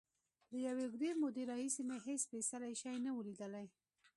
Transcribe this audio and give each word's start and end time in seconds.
له 0.51 0.57
یوې 0.67 0.83
اوږدې 0.85 1.11
مودې 1.21 1.43
راهیسې 1.51 1.81
مې 1.87 1.97
هېڅ 2.05 2.19
سپېڅلی 2.25 2.73
شی 2.81 2.95
نه 3.05 3.11
و 3.13 3.25
لیدلی. 3.27 3.67